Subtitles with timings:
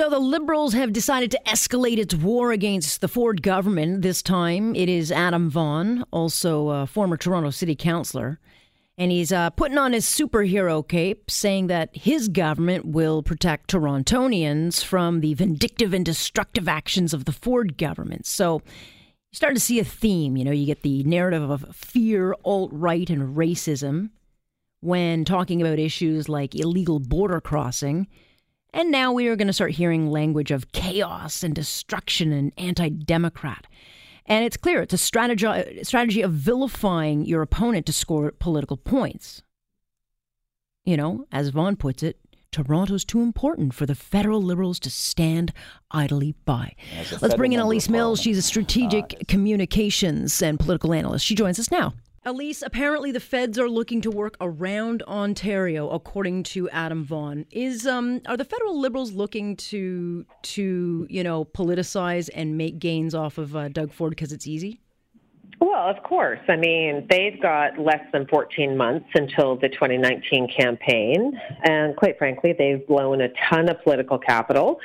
[0.00, 4.00] So the Liberals have decided to escalate its war against the Ford government.
[4.00, 8.40] This time it is Adam Vaughan, also a former Toronto City Councillor.
[8.96, 14.82] And he's uh, putting on his superhero cape, saying that his government will protect Torontonians
[14.82, 18.24] from the vindictive and destructive actions of the Ford government.
[18.24, 20.34] So you start to see a theme.
[20.34, 24.08] You know, you get the narrative of fear, alt right, and racism
[24.80, 28.06] when talking about issues like illegal border crossing.
[28.72, 32.88] And now we are going to start hearing language of chaos and destruction and anti
[32.88, 33.66] democrat.
[34.26, 39.42] And it's clear it's a strategy, strategy of vilifying your opponent to score political points.
[40.84, 42.18] You know, as Vaughan puts it,
[42.52, 45.52] Toronto's too important for the federal Liberals to stand
[45.90, 46.74] idly by.
[47.20, 48.20] Let's bring in Elise Mills.
[48.20, 51.24] She's a strategic uh, communications and political analyst.
[51.24, 51.94] She joins us now.
[52.22, 57.46] Elise, apparently the feds are looking to work around Ontario, according to Adam Vaughan.
[57.50, 63.14] Is um are the federal liberals looking to to you know politicize and make gains
[63.14, 64.82] off of uh, Doug Ford because it's easy?
[65.60, 66.40] Well, of course.
[66.48, 71.38] I mean, they've got less than 14 months until the 2019 campaign.
[71.64, 74.78] And quite frankly, they've blown a ton of political capital.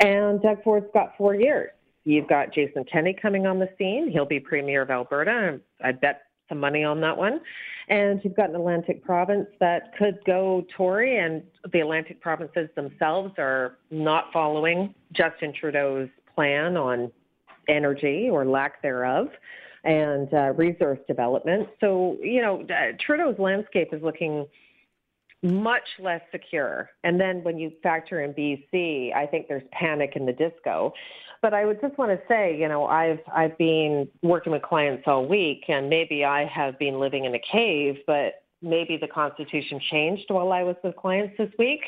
[0.00, 1.70] And Doug Ford's got four years.
[2.04, 4.10] You've got Jason Kenney coming on the scene.
[4.10, 5.60] He'll be Premier of Alberta.
[5.82, 7.40] I bet some money on that one.
[7.88, 13.32] And you've got an Atlantic province that could go Tory, and the Atlantic provinces themselves
[13.38, 17.10] are not following Justin Trudeau's plan on
[17.68, 19.28] energy or lack thereof
[19.84, 21.68] and uh, resource development.
[21.80, 24.46] So, you know, uh, Trudeau's landscape is looking
[25.42, 26.90] much less secure.
[27.04, 30.92] And then when you factor in BC, I think there's panic in the disco.
[31.40, 35.04] But I would just want to say, you know, I've I've been working with clients
[35.06, 39.80] all week, and maybe I have been living in a cave, but maybe the Constitution
[39.90, 41.80] changed while I was with clients this week.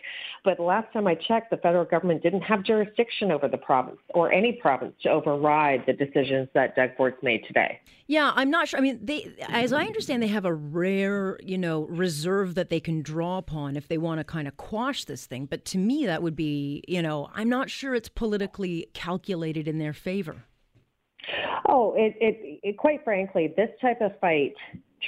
[0.45, 4.33] But last time I checked, the federal government didn't have jurisdiction over the province or
[4.33, 7.81] any province to override the decisions that Doug Ford's made today.
[8.07, 8.79] Yeah, I'm not sure.
[8.79, 12.81] I mean, they, as I understand, they have a rare, you know, reserve that they
[12.81, 15.47] can draw upon if they want to kind of quash this thing.
[15.47, 19.79] But to me, that would be, you know, I'm not sure it's politically calculated in
[19.79, 20.45] their favor.
[21.69, 24.55] Oh, it, it, it quite frankly, this type of fight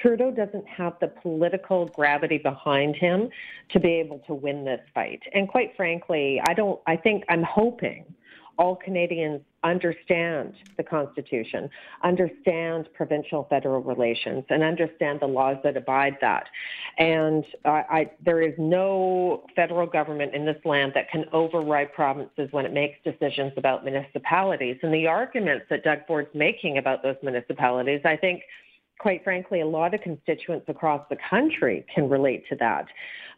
[0.01, 3.29] Trudeau doesn't have the political gravity behind him
[3.71, 5.23] to be able to win this fight.
[5.35, 8.05] And quite frankly, I don't, I think, I'm hoping
[8.59, 11.71] all Canadians understand the Constitution,
[12.03, 16.45] understand provincial federal relations, and understand the laws that abide that.
[16.99, 22.49] And I, I, there is no federal government in this land that can override provinces
[22.51, 24.77] when it makes decisions about municipalities.
[24.83, 28.43] And the arguments that Doug Ford's making about those municipalities, I think,
[29.03, 32.87] quite frankly, a lot of constituents across the country can relate to that.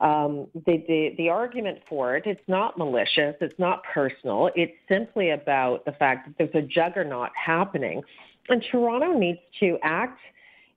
[0.00, 5.30] Um, the, the, the argument for it, it's not malicious, it's not personal, it's simply
[5.30, 8.02] about the fact that there's a juggernaut happening.
[8.50, 10.20] And Toronto needs to act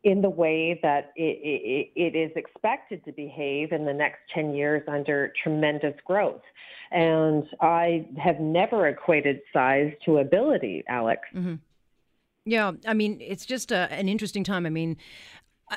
[0.05, 4.53] in the way that it, it, it is expected to behave in the next 10
[4.53, 6.43] years under tremendous growth.
[6.91, 11.23] And I have never equated size to ability, Alex.
[11.35, 11.55] Mm-hmm.
[12.47, 14.65] Yeah, I mean, it's just a, an interesting time.
[14.65, 14.95] I mean,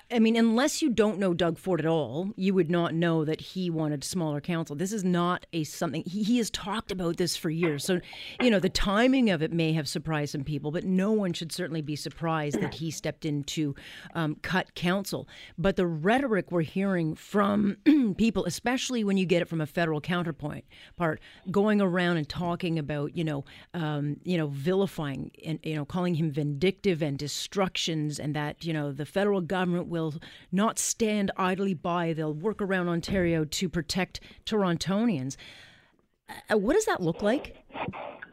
[0.09, 3.41] I mean, unless you don't know Doug Ford at all, you would not know that
[3.41, 4.77] he wanted smaller council.
[4.77, 7.85] This is not a something he, he, has talked about this for years.
[7.85, 8.01] So,
[8.41, 11.51] you know, the timing of it may have surprised some people, but no one should
[11.51, 13.75] certainly be surprised that he stepped in to
[14.15, 15.27] um, cut council.
[15.59, 17.77] But the rhetoric we're hearing from
[18.17, 21.21] people, especially when you get it from a federal counterpoint part,
[21.51, 26.15] going around and talking about, you know, um, you know, vilifying and you know, calling
[26.15, 30.15] him vindictive and destructions, and that you know the federal government government will
[30.53, 32.13] not stand idly by.
[32.13, 35.37] They'll work around Ontario to protect Torontonians.
[36.51, 37.57] Uh, what does that look like?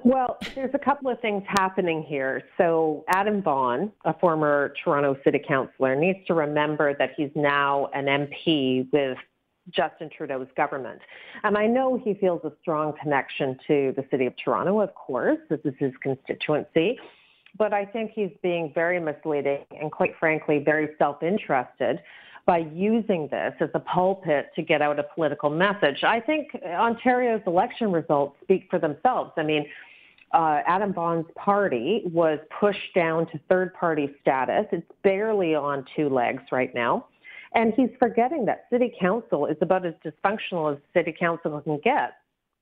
[0.03, 2.43] Well, there's a couple of things happening here.
[2.57, 8.05] So, Adam Vaughan, a former Toronto City Councillor, needs to remember that he's now an
[8.05, 9.17] MP with
[9.69, 11.01] Justin Trudeau's government.
[11.43, 15.39] And I know he feels a strong connection to the City of Toronto, of course.
[15.49, 16.97] This is his constituency
[17.57, 21.99] but I think he's being very misleading and, quite frankly, very self interested
[22.45, 26.03] by using this as a pulpit to get out a political message.
[26.03, 29.31] I think Ontario's election results speak for themselves.
[29.35, 29.65] I mean,
[30.33, 34.65] uh, Adam Vaughan's party was pushed down to third party status.
[34.71, 37.07] It's barely on two legs right now.
[37.53, 42.13] And he's forgetting that city council is about as dysfunctional as city council can get.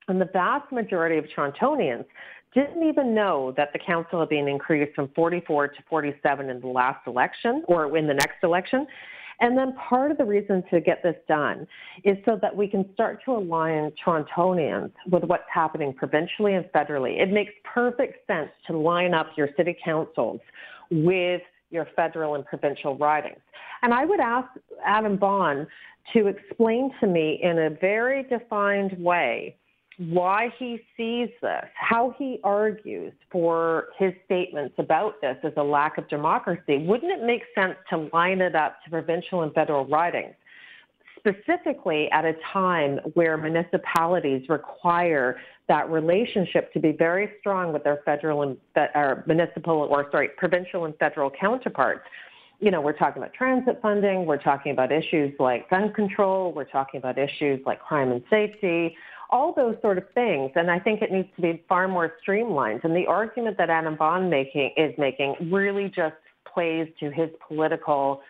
[0.08, 2.06] And the vast majority of Torontonians
[2.54, 6.68] didn't even know that the council had been increased from 44 to 47 in the
[6.68, 8.88] last election or in the next election.
[9.42, 11.68] And then part of the reason to get this done
[12.06, 17.22] is so that we can start to align Torontonians with what's happening provincially and federally.
[17.22, 20.40] It makes perfect sense to line up your city councils
[20.90, 23.42] with your federal and provincial ridings.
[23.82, 24.48] And I would ask
[24.86, 25.68] Adam Vaughan
[26.14, 29.58] to explain to me in a very defined way
[29.98, 35.98] why he sees this, how he argues for his statements about this as a lack
[35.98, 36.86] of democracy.
[36.86, 40.36] Wouldn't it make sense to line it up to provincial and federal ridings?
[41.18, 45.38] Specifically, at a time where municipalities require
[45.68, 48.58] that relationship to be very strong with their federal and
[48.94, 52.04] or municipal or sorry provincial and federal counterparts
[52.60, 56.64] you know, we're talking about transit funding, we're talking about issues like gun control, we're
[56.64, 58.96] talking about issues like crime and safety,
[59.30, 60.52] all those sort of things.
[60.56, 62.82] And I think it needs to be far more streamlined.
[62.84, 66.16] And the argument that Adam Vaughan making is making really just
[66.52, 68.22] plays to his political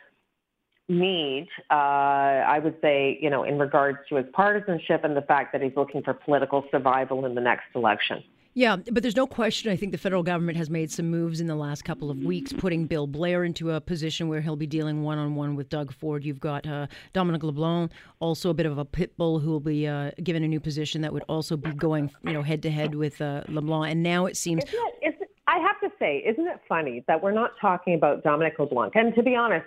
[0.87, 5.51] need, uh, I would say, you know, in regards to his partisanship and the fact
[5.53, 8.23] that he's looking for political survival in the next election.
[8.57, 9.69] Yeah, but there's no question.
[9.69, 12.53] I think the federal government has made some moves in the last couple of weeks,
[12.53, 15.93] putting Bill Blair into a position where he'll be dealing one on one with Doug
[15.93, 16.23] Ford.
[16.23, 19.85] You've got uh, Dominic LeBlanc, also a bit of a pit bull, who will be
[19.85, 22.95] uh, given a new position that would also be going, you know, head to head
[22.95, 23.91] with uh, LeBlanc.
[23.91, 24.63] And now it seems.
[24.63, 28.23] Isn't it, isn't, I have to say, isn't it funny that we're not talking about
[28.23, 28.95] Dominic LeBlanc?
[28.95, 29.65] And to be honest,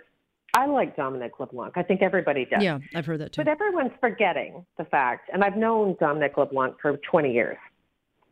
[0.55, 1.75] I like Dominic LeBlanc.
[1.76, 2.62] I think everybody does.
[2.62, 3.44] Yeah, I've heard that too.
[3.44, 7.58] But everyone's forgetting the fact, and I've known Dominic LeBlanc for 20 years.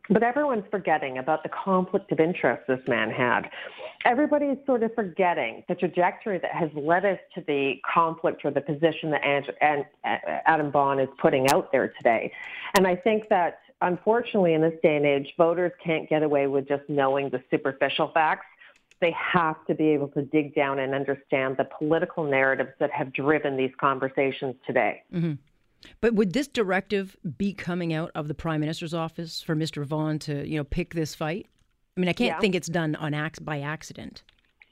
[0.09, 3.49] But everyone's forgetting about the conflict of interest this man had.
[4.05, 8.61] Everybody's sort of forgetting the trajectory that has led us to the conflict or the
[8.61, 9.21] position that
[9.61, 9.85] and
[10.45, 12.31] Adam Vaughan is putting out there today.
[12.77, 16.67] And I think that unfortunately in this day and age, voters can't get away with
[16.67, 18.45] just knowing the superficial facts.
[18.99, 23.13] They have to be able to dig down and understand the political narratives that have
[23.13, 25.03] driven these conversations today.
[25.13, 25.33] Mm-hmm.
[26.01, 29.85] But would this directive be coming out of the prime minister's office for Mr.
[29.85, 31.47] Vaughan to, you know, pick this fight?
[31.95, 32.39] I mean, I can't yeah.
[32.39, 34.23] think it's done on ac- by accident.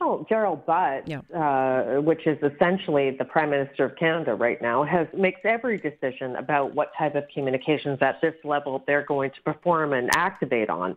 [0.01, 1.21] Oh, Gerald Butt, yeah.
[1.33, 6.35] uh, which is essentially the Prime Minister of Canada right now, has makes every decision
[6.35, 10.95] about what type of communications at this level they're going to perform and activate on.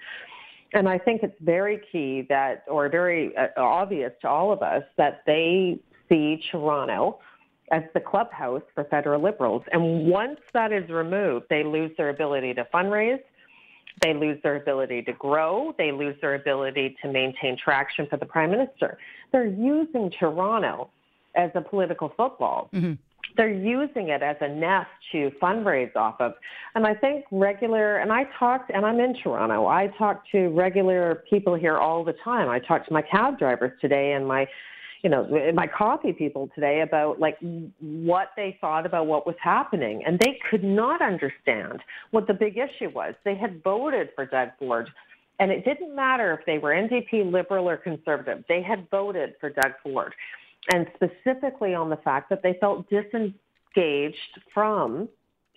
[0.74, 4.82] And I think it's very key that, or very uh, obvious to all of us,
[4.96, 5.78] that they
[6.08, 7.20] see Toronto
[7.70, 9.62] as the clubhouse for federal liberals.
[9.72, 13.20] And once that is removed, they lose their ability to fundraise.
[14.00, 15.74] They lose their ability to grow.
[15.76, 18.98] They lose their ability to maintain traction for the prime minister.
[19.32, 20.90] They're using Toronto
[21.34, 22.70] as a political football.
[22.72, 22.94] Mm-hmm.
[23.36, 26.34] They're using it as a nest to fundraise off of.
[26.74, 31.22] And I think regular, and I talked, and I'm in Toronto, I talk to regular
[31.28, 32.48] people here all the time.
[32.48, 34.48] I talk to my cab drivers today and my
[35.02, 37.38] you know, my coffee people today about like
[37.80, 40.02] what they thought about what was happening.
[40.04, 41.80] And they could not understand
[42.10, 43.14] what the big issue was.
[43.24, 44.90] They had voted for Doug Ford.
[45.38, 48.44] And it didn't matter if they were NDP, Liberal, or Conservative.
[48.48, 50.12] They had voted for Doug Ford.
[50.72, 55.08] And specifically on the fact that they felt disengaged from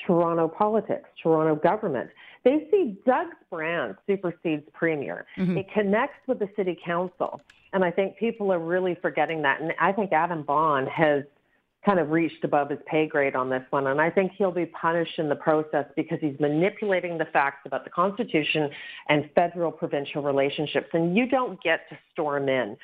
[0.05, 2.09] Toronto politics, Toronto government.
[2.43, 5.25] They see Doug's brand supersedes Premier.
[5.37, 5.57] Mm-hmm.
[5.57, 7.41] It connects with the city council.
[7.73, 9.61] And I think people are really forgetting that.
[9.61, 11.23] And I think Adam Vaughan has
[11.85, 13.87] kind of reached above his pay grade on this one.
[13.87, 17.83] And I think he'll be punished in the process because he's manipulating the facts about
[17.83, 18.69] the Constitution
[19.09, 20.89] and federal provincial relationships.
[20.93, 22.77] And you don't get to storm in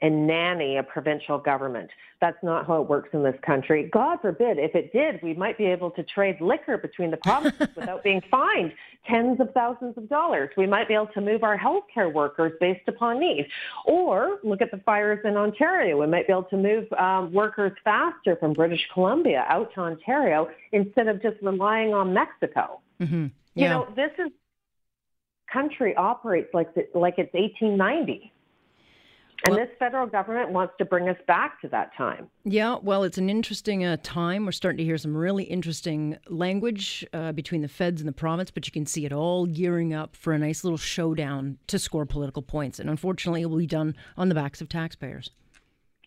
[0.00, 1.90] and nanny a provincial government.
[2.20, 3.88] That's not how it works in this country.
[3.92, 7.68] God forbid, if it did, we might be able to trade liquor between the provinces
[7.76, 8.72] without being fined
[9.08, 10.50] tens of thousands of dollars.
[10.56, 13.48] We might be able to move our healthcare workers based upon need.
[13.86, 15.98] Or look at the fires in Ontario.
[16.00, 20.48] We might be able to move um, workers faster from British Columbia out to Ontario
[20.72, 22.80] instead of just relying on Mexico.
[23.00, 23.26] Mm-hmm.
[23.54, 23.62] Yeah.
[23.62, 24.32] You know, this is
[25.52, 28.32] country operates like the, like it's 1890.
[29.44, 32.28] And well, this federal government wants to bring us back to that time.
[32.44, 34.44] Yeah, well, it's an interesting uh, time.
[34.44, 38.50] We're starting to hear some really interesting language uh, between the feds and the province,
[38.50, 42.04] but you can see it all gearing up for a nice little showdown to score
[42.04, 42.80] political points.
[42.80, 45.30] And unfortunately, it will be done on the backs of taxpayers.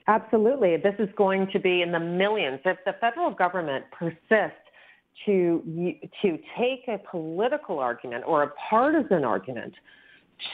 [0.08, 0.76] Absolutely.
[0.78, 2.60] This is going to be in the millions.
[2.66, 4.58] If the federal government persists
[5.26, 9.74] to, to take a political argument or a partisan argument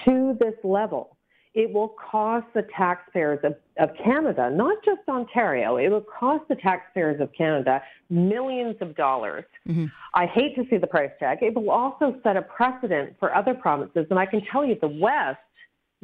[0.05, 1.16] to this level,
[1.57, 6.55] it will cost the taxpayers of, of Canada, not just Ontario, it will cost the
[6.55, 9.43] taxpayers of Canada millions of dollars.
[9.67, 9.85] Mm-hmm.
[10.13, 11.39] I hate to see the price tag.
[11.41, 14.05] It will also set a precedent for other provinces.
[14.11, 15.39] And I can tell you the West,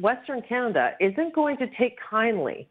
[0.00, 2.68] Western Canada, isn't going to take kindly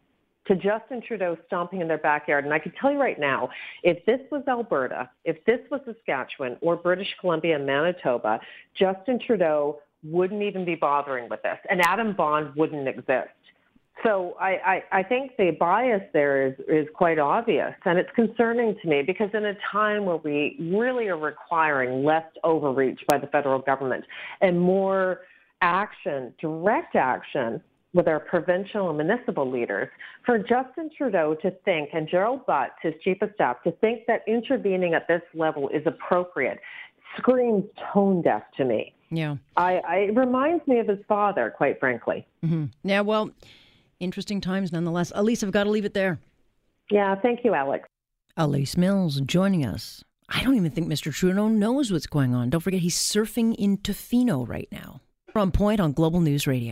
[0.47, 2.43] to Justin Trudeau stomping in their backyard.
[2.43, 3.49] And I can tell you right now,
[3.83, 8.41] if this was Alberta, if this was Saskatchewan or British Columbia and Manitoba,
[8.77, 13.29] Justin Trudeau wouldn't even be bothering with this, and Adam Vaughan wouldn't exist.
[14.03, 18.75] So I, I, I think the bias there is, is quite obvious, and it's concerning
[18.81, 23.27] to me because in a time where we really are requiring less overreach by the
[23.27, 24.03] federal government
[24.41, 25.21] and more
[25.61, 27.61] action, direct action
[27.93, 29.87] with our provincial and municipal leaders,
[30.25, 34.21] for Justin Trudeau to think, and Gerald Butts, his chief of staff, to think that
[34.27, 36.59] intervening at this level is appropriate
[37.17, 38.93] screams tone deaf to me.
[39.15, 39.37] Yeah.
[39.57, 42.25] I, I it reminds me of his father, quite frankly.
[42.43, 42.65] Mm-hmm.
[42.83, 43.31] Yeah, well,
[43.99, 45.11] interesting times nonetheless.
[45.15, 46.19] Elise, I've got to leave it there.
[46.89, 47.87] Yeah, thank you, Alex.
[48.37, 50.03] Elise Mills joining us.
[50.29, 51.13] I don't even think Mr.
[51.13, 52.49] Trudeau knows what's going on.
[52.49, 55.01] Don't forget, he's surfing in Tofino right now.
[55.31, 56.71] From Point on Global News Radio.